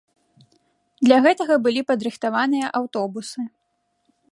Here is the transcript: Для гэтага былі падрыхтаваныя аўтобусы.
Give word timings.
Для 1.07 1.17
гэтага 1.25 1.53
былі 1.67 1.81
падрыхтаваныя 1.91 2.73
аўтобусы. 2.83 3.39